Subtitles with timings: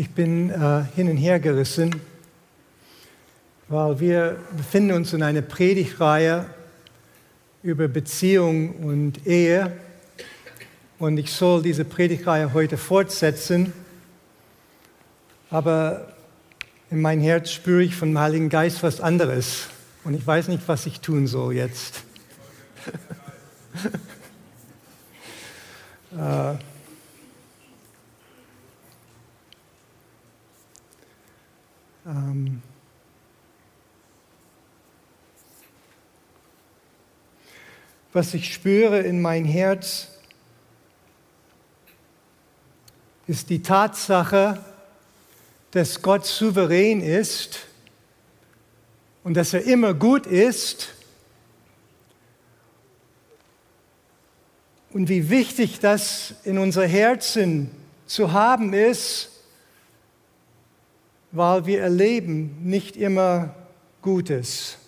[0.00, 1.92] Ich bin äh, hin und her gerissen,
[3.66, 6.46] weil wir befinden uns in einer Predigtreihe
[7.64, 9.72] über Beziehung und Ehe.
[11.00, 13.72] Und ich soll diese Predigtreihe heute fortsetzen.
[15.50, 16.12] Aber
[16.90, 19.66] in mein Herz spüre ich vom Heiligen Geist was anderes.
[20.04, 22.04] Und ich weiß nicht, was ich tun soll jetzt.
[26.16, 26.54] äh,
[32.08, 32.62] Ähm
[38.14, 40.08] was ich spüre in mein Herz,
[43.26, 44.64] ist die Tatsache,
[45.72, 47.66] dass Gott souverän ist
[49.22, 50.94] und dass er immer gut ist.
[54.90, 57.70] Und wie wichtig das in unser Herzen
[58.06, 59.37] zu haben ist,
[61.30, 63.54] weil wir erleben nicht immer
[64.02, 64.78] Gutes.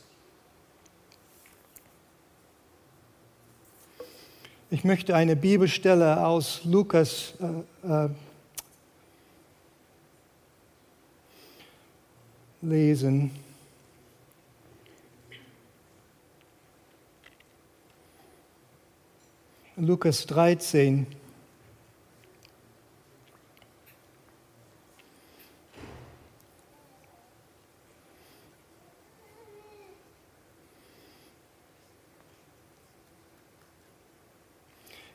[4.72, 7.34] Ich möchte eine Bibelstelle aus Lukas
[7.82, 8.08] äh, äh,
[12.62, 13.32] lesen.
[19.76, 21.06] Lukas 13.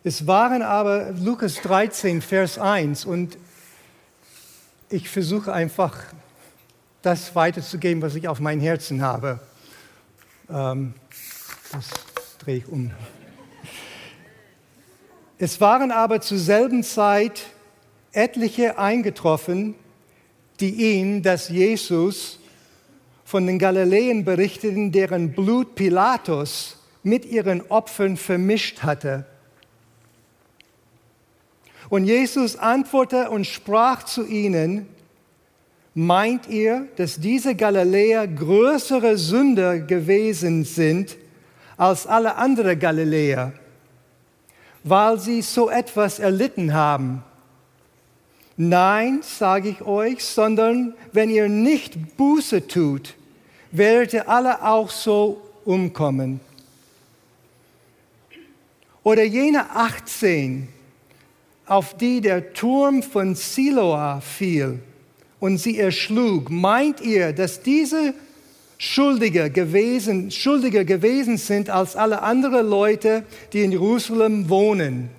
[0.07, 3.39] Es waren aber Lukas 13, Vers 1 und
[4.87, 5.97] ich versuche einfach
[7.01, 9.39] das weiterzugeben, was ich auf mein Herzen habe.
[10.47, 10.93] Ähm,
[11.71, 11.89] das
[12.37, 12.91] drehe ich um.
[15.39, 17.41] Es waren aber zur selben Zeit
[18.11, 19.73] etliche eingetroffen,
[20.59, 22.37] die ihn, dass Jesus
[23.23, 29.25] von den Galiläen berichteten, deren Blut Pilatus mit ihren Opfern vermischt hatte.
[31.89, 34.87] Und Jesus antwortete und sprach zu ihnen,
[35.93, 41.15] meint ihr, dass diese Galiläer größere Sünder gewesen sind
[41.77, 43.53] als alle anderen Galiläer,
[44.83, 47.23] weil sie so etwas erlitten haben?
[48.57, 53.15] Nein, sage ich euch, sondern wenn ihr nicht Buße tut,
[53.71, 56.39] werdet ihr alle auch so umkommen.
[59.03, 60.67] Oder jene 18,
[61.65, 64.79] auf die der Turm von Siloa fiel
[65.39, 68.13] und sie erschlug, meint ihr, dass diese
[68.77, 75.09] Schuldige gewesen, schuldiger gewesen sind als alle anderen Leute, die in Jerusalem wohnen?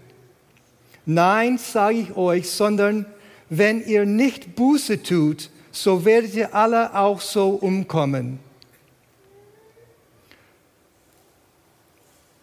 [1.04, 3.06] Nein, sage ich euch, sondern
[3.48, 8.40] wenn ihr nicht Buße tut, so werdet ihr alle auch so umkommen.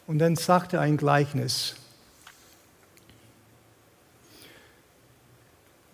[0.07, 1.75] Und dann sagte ein Gleichnis.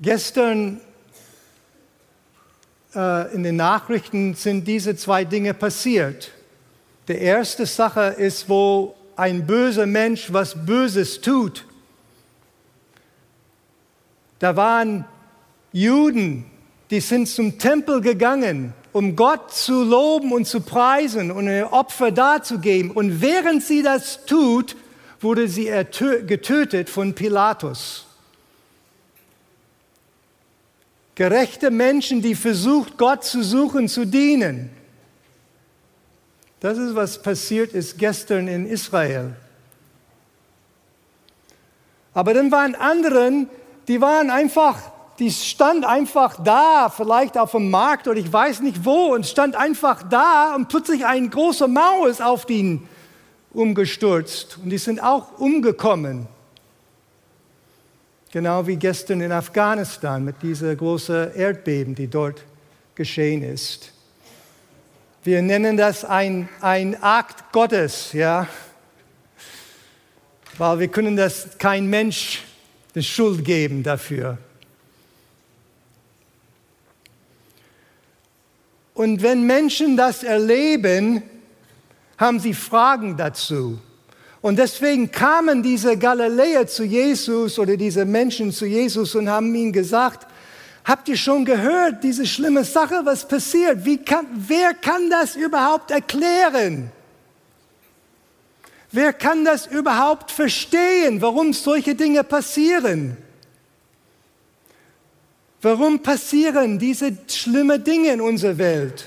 [0.01, 0.79] Gestern
[2.95, 6.31] äh, in den Nachrichten sind diese zwei Dinge passiert.
[7.09, 11.65] Die erste Sache ist, wo ein böser Mensch was Böses tut.
[14.39, 15.03] Da waren
[15.73, 16.45] Juden,
[16.89, 22.11] die sind zum Tempel gegangen, um Gott zu loben und zu preisen und ein Opfer
[22.11, 22.91] darzugeben.
[22.91, 24.77] Und während sie das tut,
[25.19, 28.08] wurde sie getötet von Pilatus.
[31.19, 34.69] Gerechte Menschen, die versucht, Gott zu suchen, zu dienen.
[36.61, 39.35] Das ist, was passiert ist gestern in Israel.
[42.13, 43.49] Aber dann waren anderen,
[43.89, 44.79] die waren einfach,
[45.19, 49.57] die stand einfach da, vielleicht auf dem Markt oder ich weiß nicht wo, und stand
[49.57, 52.87] einfach da und plötzlich ein großer Mauer ist auf ihn
[53.51, 56.29] umgestürzt und die sind auch umgekommen.
[58.31, 62.43] Genau wie gestern in Afghanistan mit dieser großen Erdbeben, die dort
[62.93, 63.91] geschehen ist.
[65.23, 68.47] Wir nennen das ein, ein Akt Gottes, ja,
[70.59, 72.43] weil wir können das kein Mensch
[72.93, 74.37] die Schuld geben dafür.
[78.93, 81.23] Und wenn Menschen das erleben,
[82.17, 83.79] haben sie Fragen dazu.
[84.41, 89.73] Und deswegen kamen diese Galiläer zu Jesus oder diese Menschen zu Jesus und haben ihm
[89.73, 90.25] gesagt,
[90.85, 93.83] habt ihr schon gehört, diese schlimme Sache, was passiert?
[93.83, 96.89] Wie kann, wer kann das überhaupt erklären?
[98.91, 103.17] Wer kann das überhaupt verstehen, warum solche Dinge passieren?
[105.61, 109.05] Warum passieren diese schlimmen Dinge in unserer Welt?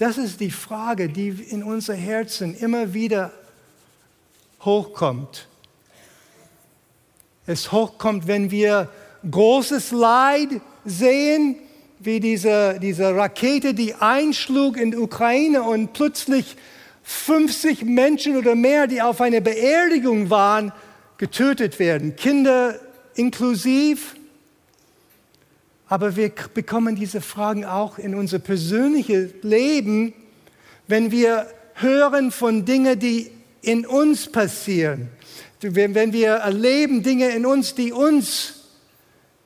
[0.00, 3.32] Das ist die Frage, die in unser Herzen immer wieder
[4.62, 5.46] hochkommt.
[7.44, 8.88] Es hochkommt, wenn wir
[9.30, 11.56] großes Leid sehen,
[11.98, 16.56] wie diese, diese Rakete, die einschlug in die Ukraine und plötzlich
[17.02, 20.72] 50 Menschen oder mehr, die auf einer Beerdigung waren,
[21.18, 22.16] getötet werden.
[22.16, 22.80] Kinder
[23.16, 24.16] inklusiv.
[25.90, 30.14] Aber wir bekommen diese Fragen auch in unser persönliches Leben,
[30.86, 35.08] wenn wir hören von Dingen, die in uns passieren.
[35.60, 38.68] Wenn wir erleben Dinge in uns, die uns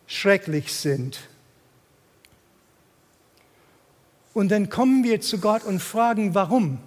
[0.06, 1.18] schrecklich sind.
[4.34, 6.78] Und dann kommen wir zu Gott und fragen, warum?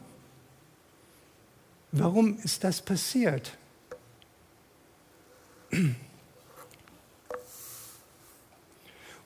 [1.92, 3.58] Warum ist das passiert?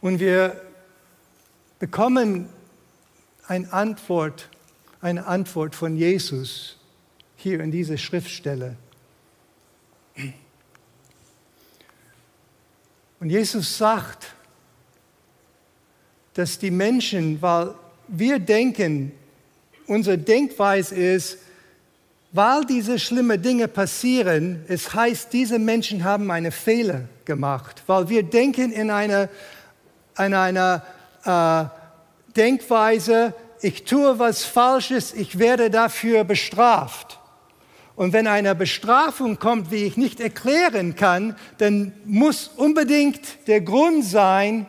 [0.01, 0.59] Und wir
[1.79, 2.49] bekommen
[3.47, 4.49] eine Antwort,
[4.99, 6.77] eine Antwort von Jesus
[7.35, 8.75] hier in dieser Schriftstelle.
[13.19, 14.33] Und Jesus sagt,
[16.33, 17.75] dass die Menschen, weil
[18.07, 19.11] wir denken,
[19.85, 21.37] unsere Denkweise ist,
[22.31, 28.23] weil diese schlimmen Dinge passieren, es heißt, diese Menschen haben eine Fehler gemacht, weil wir
[28.23, 29.29] denken in einer,
[30.17, 30.83] in einer
[31.23, 31.65] äh,
[32.35, 37.19] Denkweise, ich tue was Falsches, ich werde dafür bestraft.
[37.95, 44.03] Und wenn eine Bestrafung kommt, wie ich nicht erklären kann, dann muss unbedingt der Grund
[44.05, 44.65] sein,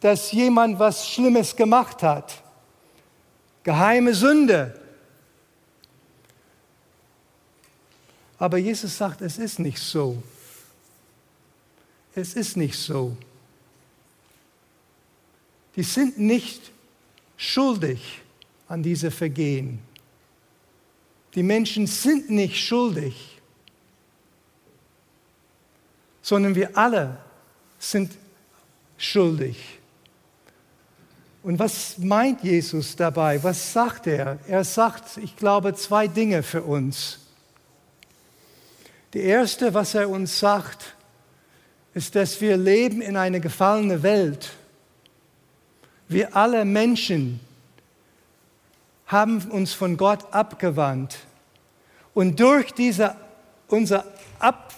[0.00, 2.42] dass jemand was Schlimmes gemacht hat.
[3.62, 4.74] Geheime Sünde,
[8.38, 10.22] Aber Jesus sagt, es ist nicht so.
[12.14, 13.16] Es ist nicht so.
[15.78, 16.72] Die sind nicht
[17.36, 18.20] schuldig
[18.66, 19.78] an diese Vergehen.
[21.36, 23.38] Die Menschen sind nicht schuldig,
[26.20, 27.16] sondern wir alle
[27.78, 28.10] sind
[28.96, 29.78] schuldig.
[31.44, 33.40] Und was meint Jesus dabei?
[33.44, 34.40] Was sagt er?
[34.48, 37.20] Er sagt, ich glaube, zwei Dinge für uns.
[39.14, 40.96] Die erste, was er uns sagt,
[41.94, 44.50] ist, dass wir leben in einer gefallenen Welt.
[46.08, 47.40] Wir alle Menschen
[49.06, 51.18] haben uns von Gott abgewandt.
[52.14, 53.14] Und durch, diese,
[53.68, 54.04] unser,
[54.38, 54.72] Ab,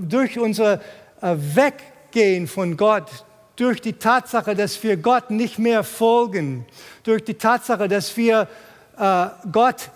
[0.00, 0.80] durch unser
[1.20, 3.24] äh, Weggehen von Gott,
[3.56, 6.66] durch die Tatsache, dass wir Gott nicht mehr folgen,
[7.02, 8.48] durch die Tatsache, dass wir
[8.98, 9.90] äh, Gott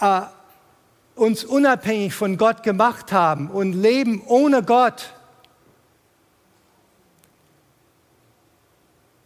[0.00, 0.20] äh,
[1.14, 5.13] uns unabhängig von Gott gemacht haben und leben ohne Gott,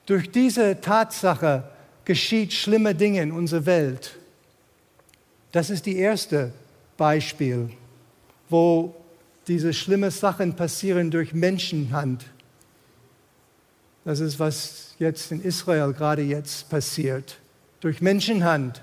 [0.08, 1.64] durch diese Tatsache
[2.06, 4.16] geschieht schlimme Dinge in unserer Welt.
[5.52, 6.50] Das ist die erste
[6.96, 7.68] Beispiel,
[8.48, 8.96] wo
[9.46, 12.24] diese schlimmen Sachen passieren durch Menschenhand.
[14.06, 17.36] Das ist, was jetzt in Israel gerade jetzt passiert,
[17.80, 18.80] durch Menschenhand.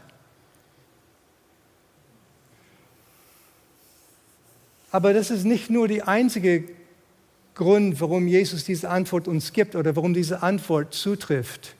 [4.91, 6.74] Aber das ist nicht nur der einzige
[7.55, 11.75] Grund, warum Jesus diese Antwort uns gibt oder warum diese Antwort zutrifft.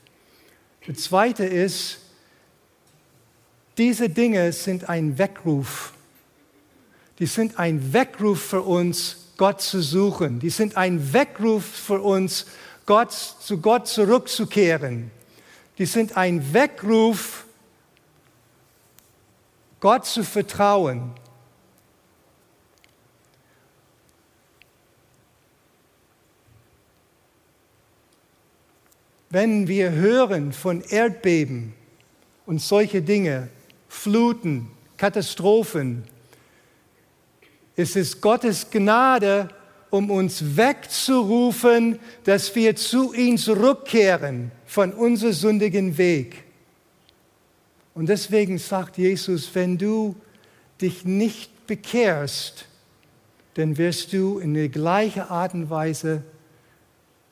[0.87, 1.99] Der zweite ist,
[3.77, 5.93] diese Dinge sind ein Weckruf.
[7.19, 10.39] Die sind ein Weckruf für uns, Gott zu suchen.
[10.39, 12.45] Die sind ein Weckruf für uns,
[12.85, 15.11] Gott, zu Gott zurückzukehren.
[15.77, 17.45] Die sind ein Weckruf,
[19.81, 21.11] Gott zu vertrauen.
[29.35, 31.73] Wenn wir hören von Erdbeben
[32.45, 33.49] und solche Dinge,
[33.89, 36.05] Fluten, Katastrophen,
[37.75, 39.49] ist es Gottes Gnade,
[39.89, 46.45] um uns wegzurufen, dass wir zu ihm zurückkehren von unserem sündigen Weg.
[47.93, 50.15] Und deswegen sagt Jesus, wenn du
[50.79, 52.67] dich nicht bekehrst,
[53.55, 56.23] dann wirst du in der gleichen Art und Weise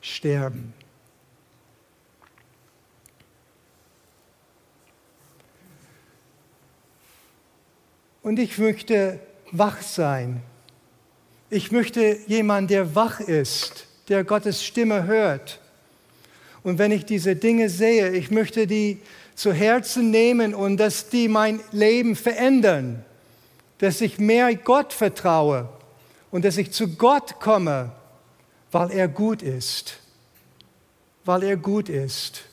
[0.02, 0.74] sterben.
[8.24, 9.20] Und ich möchte
[9.52, 10.42] wach sein.
[11.50, 15.60] Ich möchte jemand, der wach ist, der Gottes Stimme hört.
[16.62, 19.02] Und wenn ich diese Dinge sehe, ich möchte die
[19.34, 23.04] zu Herzen nehmen und dass die mein Leben verändern,
[23.76, 25.68] dass ich mehr Gott vertraue
[26.30, 27.92] und dass ich zu Gott komme,
[28.72, 29.98] weil er gut ist.
[31.26, 32.44] Weil er gut ist.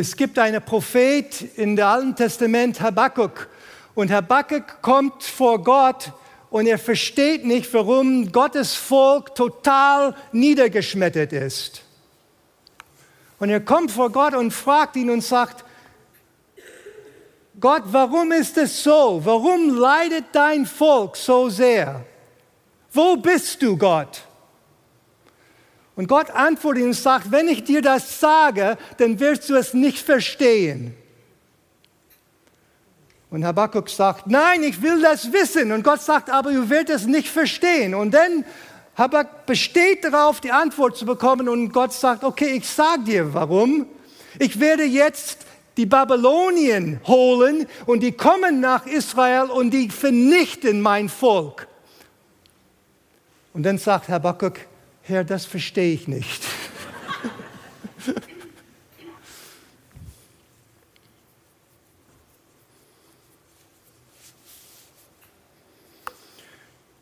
[0.00, 3.48] Es gibt einen Prophet in dem Alten Testament, Habakkuk.
[3.96, 6.12] Und Habakkuk kommt vor Gott
[6.50, 11.82] und er versteht nicht, warum Gottes Volk total niedergeschmettert ist.
[13.40, 15.64] Und er kommt vor Gott und fragt ihn und sagt,
[17.58, 19.20] Gott, warum ist es so?
[19.24, 22.04] Warum leidet dein Volk so sehr?
[22.92, 24.27] Wo bist du, Gott?
[25.98, 29.98] Und Gott antwortet und sagt, wenn ich dir das sage, dann wirst du es nicht
[29.98, 30.94] verstehen.
[33.30, 35.72] Und Habakkuk sagt, nein, ich will das wissen.
[35.72, 37.96] Und Gott sagt, aber du wirst es nicht verstehen.
[37.96, 38.44] Und dann
[38.96, 41.48] Habakkuk besteht darauf, die Antwort zu bekommen.
[41.48, 43.86] Und Gott sagt, okay, ich sage dir warum.
[44.38, 51.08] Ich werde jetzt die Babylonien holen und die kommen nach Israel und die vernichten mein
[51.08, 51.66] Volk.
[53.52, 54.60] Und dann sagt Habakkuk,
[55.08, 56.42] Herr, das verstehe ich nicht.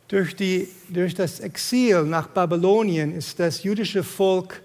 [0.07, 4.63] durch, die, durch das Exil nach Babylonien ist das jüdische Volk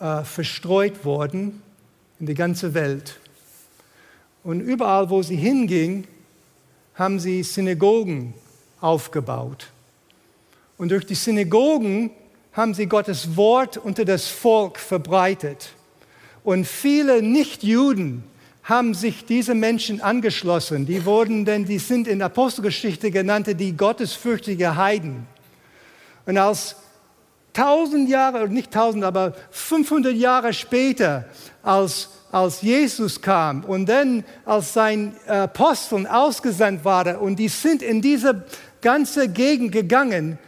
[0.00, 1.62] äh, verstreut worden
[2.18, 3.20] in die ganze Welt.
[4.42, 6.04] Und überall, wo sie hinging,
[6.96, 8.34] haben sie Synagogen
[8.80, 9.70] aufgebaut.
[10.78, 12.10] Und durch die Synagogen
[12.52, 15.70] haben sie Gottes Wort unter das Volk verbreitet.
[16.42, 18.24] Und viele Nichtjuden
[18.62, 20.86] haben sich diese Menschen angeschlossen.
[20.86, 25.26] Die wurden denn, die sind in Apostelgeschichte genannt, die gottesfürchtige Heiden.
[26.26, 26.76] Und als
[27.52, 31.24] tausend Jahre, nicht tausend, aber 500 Jahre später,
[31.62, 38.00] als, als Jesus kam und dann als sein Aposteln ausgesandt war und die sind in
[38.00, 38.44] diese
[38.80, 40.38] ganze Gegend gegangen,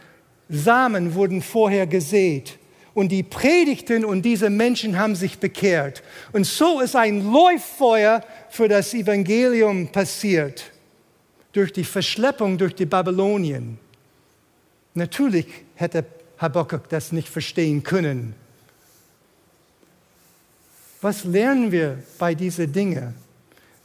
[0.53, 2.59] Samen wurden vorher gesät.
[2.93, 6.03] Und die predigten und diese Menschen haben sich bekehrt.
[6.31, 10.65] Und so ist ein Läuffeuer für das Evangelium passiert.
[11.53, 13.79] Durch die Verschleppung durch die Babylonien.
[14.93, 16.05] Natürlich hätte
[16.37, 18.35] Habakkuk das nicht verstehen können.
[21.01, 23.15] Was lernen wir bei diesen Dingen?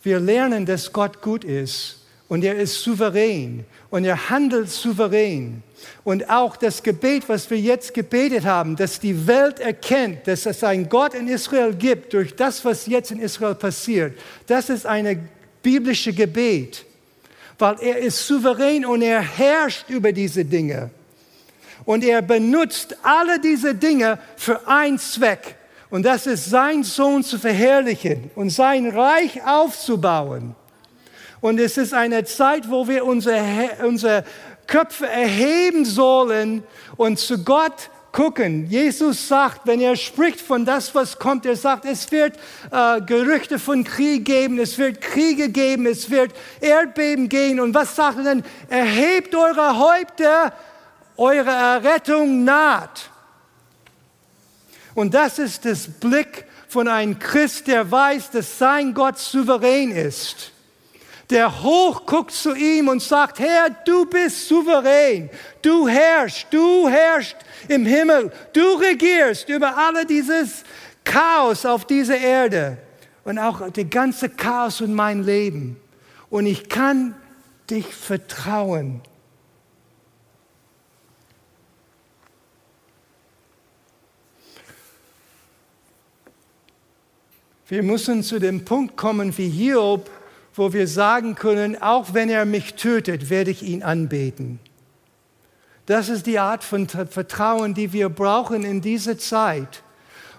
[0.02, 1.98] Wir lernen, dass Gott gut ist
[2.28, 5.62] und er ist souverän und er handelt souverän.
[6.04, 10.62] Und auch das Gebet, was wir jetzt gebetet haben, dass die Welt erkennt, dass es
[10.62, 15.28] einen Gott in Israel gibt, durch das, was jetzt in Israel passiert, das ist ein
[15.62, 16.84] biblisches Gebet,
[17.58, 20.90] weil er ist souverän und er herrscht über diese Dinge.
[21.84, 25.56] Und er benutzt alle diese Dinge für einen Zweck.
[25.88, 30.54] Und das ist sein Sohn zu verherrlichen und sein Reich aufzubauen.
[31.40, 33.42] Und es ist eine Zeit, wo wir unsere,
[33.84, 34.24] unsere
[34.66, 36.64] Köpfe erheben sollen
[36.96, 38.66] und zu Gott gucken.
[38.68, 42.36] Jesus sagt, wenn er spricht von das, was kommt, er sagt, es wird
[42.70, 47.60] äh, Gerüchte von Krieg geben, es wird Kriege geben, es wird Erdbeben gehen.
[47.60, 48.44] Und was sagt er denn?
[48.68, 50.52] Erhebt eure Häupter,
[51.16, 53.10] eure Errettung naht.
[54.94, 60.52] Und das ist das Blick von einem Christ, der weiß, dass sein Gott souverän ist
[61.30, 65.28] der hoch guckt zu ihm und sagt, Herr, du bist souverän,
[65.60, 67.36] du herrschst, du herrschst
[67.68, 70.64] im Himmel, du regierst über alle dieses
[71.04, 72.78] Chaos auf dieser Erde
[73.24, 75.76] und auch die ganze Chaos in mein Leben.
[76.30, 77.14] Und ich kann
[77.68, 79.02] dich vertrauen.
[87.66, 90.10] Wir müssen zu dem Punkt kommen wie Hiob,
[90.58, 94.58] wo wir sagen können, auch wenn er mich tötet, werde ich ihn anbeten.
[95.86, 99.82] Das ist die Art von Vertrauen, die wir brauchen in dieser Zeit,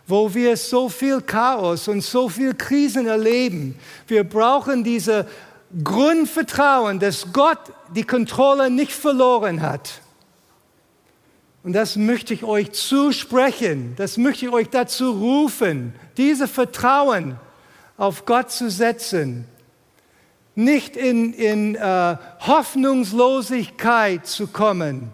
[0.05, 3.79] wo wir so viel Chaos und so viel Krisen erleben.
[4.07, 5.25] Wir brauchen diese
[5.83, 7.59] Grundvertrauen, dass Gott
[7.95, 10.01] die Kontrolle nicht verloren hat.
[11.63, 17.38] Und das möchte ich euch zusprechen, das möchte ich euch dazu rufen, diese Vertrauen
[17.97, 19.45] auf Gott zu setzen
[20.59, 25.11] nicht in, in äh, Hoffnungslosigkeit zu kommen,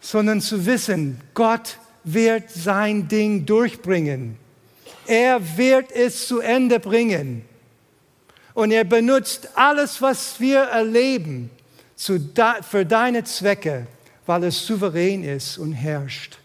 [0.00, 4.36] sondern zu wissen, Gott wird sein Ding durchbringen.
[5.06, 7.44] Er wird es zu Ende bringen.
[8.52, 11.50] Und er benutzt alles, was wir erleben,
[11.96, 12.18] zu,
[12.62, 13.86] für deine Zwecke,
[14.26, 16.38] weil es souverän ist und herrscht.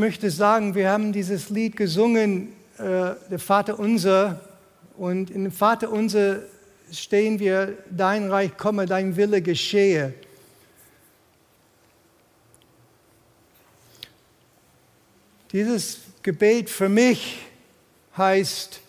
[0.00, 4.40] Möchte sagen, wir haben dieses Lied gesungen, äh, der Vater unser.
[4.96, 6.40] Und in dem Vater unser
[6.90, 10.14] stehen wir, dein Reich komme, dein Wille geschehe.
[15.52, 17.38] Dieses Gebet für mich
[18.16, 18.80] heißt,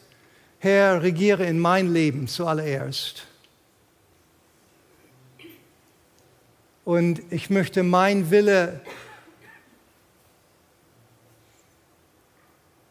[0.59, 3.27] Herr, regiere in mein Leben zuallererst.
[6.85, 8.79] Und ich möchte mein Wille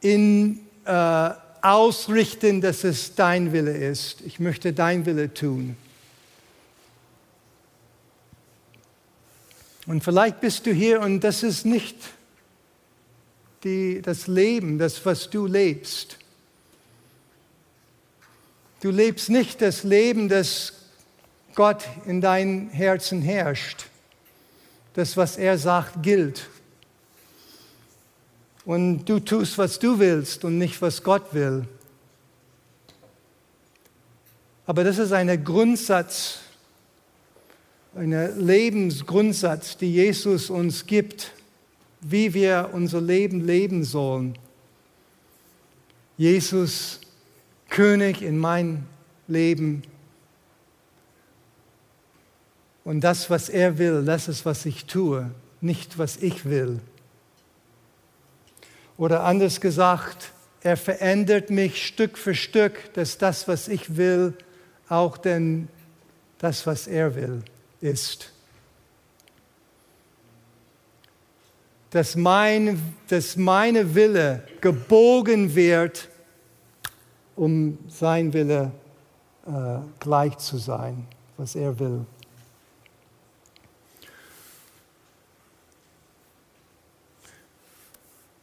[0.00, 1.30] in, äh,
[1.62, 4.22] ausrichten, dass es dein Wille ist.
[4.22, 5.76] Ich möchte dein Wille tun.
[9.86, 11.96] Und vielleicht bist du hier und das ist nicht
[13.64, 16.16] die, das Leben, das, was du lebst.
[18.80, 20.72] Du lebst nicht das Leben, das
[21.54, 23.86] Gott in dein Herzen herrscht.
[24.94, 26.48] Das, was er sagt, gilt.
[28.64, 31.66] Und du tust, was du willst und nicht, was Gott will.
[34.66, 36.40] Aber das ist ein Grundsatz,
[37.94, 41.32] ein Lebensgrundsatz, die Jesus uns gibt,
[42.00, 44.38] wie wir unser Leben leben sollen.
[46.16, 47.00] Jesus,
[47.68, 48.86] König in mein
[49.26, 49.82] Leben.
[52.84, 56.80] Und das, was er will, das ist, was ich tue, nicht was ich will.
[59.00, 60.30] Oder anders gesagt,
[60.60, 64.34] er verändert mich Stück für Stück, dass das, was ich will,
[64.90, 65.68] auch denn
[66.36, 67.42] das, was er will,
[67.80, 68.30] ist.
[71.88, 76.10] Dass, mein, dass meine Wille gebogen wird,
[77.36, 78.70] um sein Wille
[79.46, 81.06] äh, gleich zu sein,
[81.38, 82.04] was er will.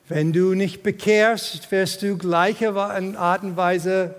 [0.10, 4.15] Wenn du nicht bekehrst, wirst du gleicher Art und Weise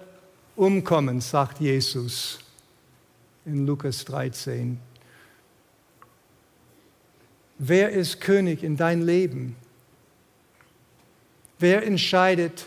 [0.54, 2.40] umkommen, sagt Jesus
[3.46, 4.78] in Lukas 13.
[7.56, 9.56] Wer ist König in dein Leben?
[11.58, 12.66] Wer entscheidet,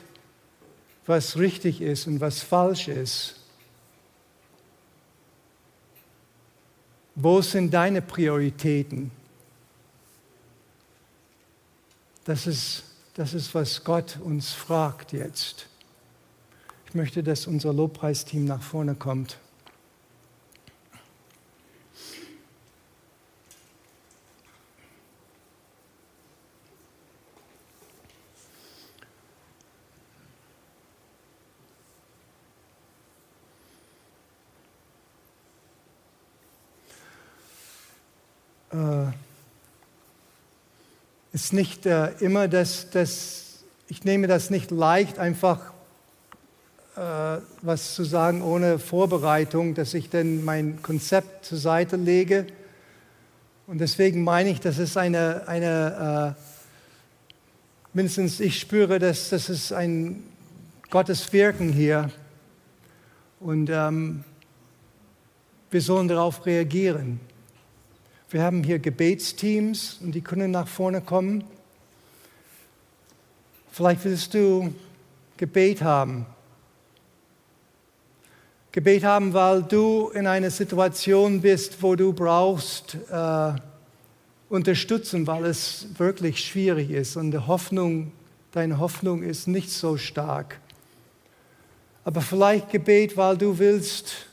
[1.06, 3.36] was richtig ist und was falsch ist?
[7.14, 9.12] Wo sind deine Prioritäten?
[12.24, 15.68] Das ist das ist, was Gott uns fragt jetzt.
[16.88, 19.38] Ich möchte, dass unser Lobpreisteam nach vorne kommt.
[41.34, 45.72] Ist nicht äh, immer das, das, ich nehme das nicht leicht, einfach
[46.96, 52.48] äh, was zu sagen ohne Vorbereitung, dass ich dann mein Konzept zur Seite lege.
[53.66, 56.42] Und deswegen meine ich, das ist eine, eine äh,
[57.94, 60.24] mindestens ich spüre, dass das ist ein
[60.90, 62.12] Gottes Wirken hier.
[63.40, 64.26] Und ähm,
[65.70, 67.22] wir sollen darauf reagieren.
[68.32, 71.44] Wir haben hier Gebetsteams und die können nach vorne kommen.
[73.74, 74.74] Vielleicht willst du
[75.36, 76.26] Gebet haben.
[78.72, 83.54] Gebet haben, weil du in einer Situation bist, wo du brauchst äh,
[84.48, 88.14] Unterstützung, weil es wirklich schwierig ist und die Hoffnung,
[88.54, 90.62] deine Hoffnung ist nicht so stark.
[92.06, 94.26] Aber vielleicht Gebet, weil du willst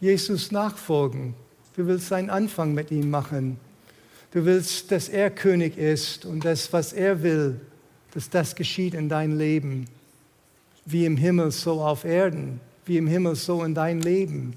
[0.00, 1.36] Jesus nachfolgen
[1.76, 3.58] Du willst einen Anfang mit ihm machen.
[4.32, 7.60] Du willst, dass er König ist und das, was er will,
[8.14, 9.86] dass das geschieht in dein Leben.
[10.86, 12.60] Wie im Himmel, so auf Erden.
[12.86, 14.54] Wie im Himmel, so in dein Leben.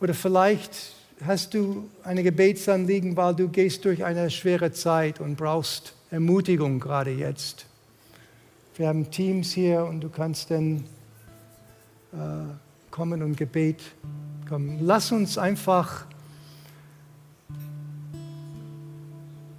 [0.00, 0.94] Oder vielleicht
[1.24, 7.12] hast du eine Gebetsanliegen, weil du gehst durch eine schwere Zeit und brauchst Ermutigung gerade
[7.12, 7.66] jetzt.
[8.76, 10.84] Wir haben Teams hier und du kannst dann
[12.12, 12.16] äh,
[12.92, 13.82] kommen und Gebet
[14.48, 14.78] kommen.
[14.82, 16.06] Lass uns einfach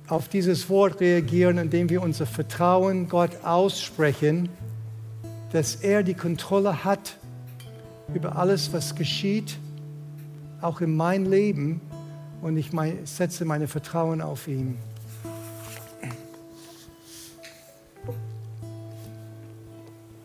[0.08, 4.48] auf dieses Wort reagieren, indem wir unser Vertrauen Gott aussprechen,
[5.52, 7.18] dass er die Kontrolle hat
[8.14, 9.58] über alles, was geschieht,
[10.62, 11.82] auch in mein Leben.
[12.42, 12.70] Und ich
[13.06, 14.78] setze meine Vertrauen auf ihn.